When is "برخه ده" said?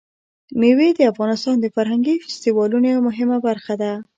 3.47-3.91